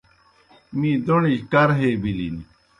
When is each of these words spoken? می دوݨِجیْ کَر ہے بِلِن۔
می 0.77 0.91
دوݨِجیْ 1.05 1.45
کَر 1.51 1.69
ہے 1.79 1.89
بِلِن۔ 2.01 2.35